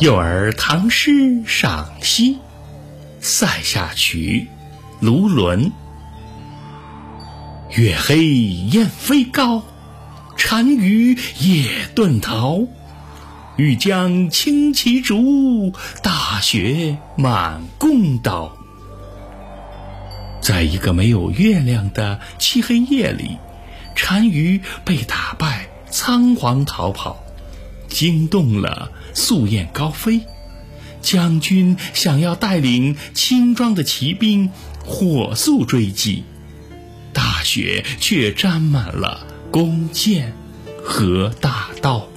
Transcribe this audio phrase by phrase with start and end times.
[0.00, 2.36] 幼儿唐诗赏析，
[3.20, 4.48] 《塞下曲》
[5.04, 5.72] 卢纶。
[7.72, 9.62] 月黑雁飞高，
[10.38, 12.60] 单于夜遁逃。
[13.58, 18.56] 欲将轻骑逐，大雪满弓刀。
[20.40, 23.36] 在一个没有月亮的漆黑夜里，
[23.94, 27.22] 单于被打败，仓皇逃跑。
[27.90, 30.22] 惊动了素雁高飞，
[31.02, 34.50] 将军想要带领轻装的骑兵
[34.86, 36.24] 火速追击，
[37.12, 40.32] 大雪却沾满了弓箭
[40.82, 42.08] 和大刀。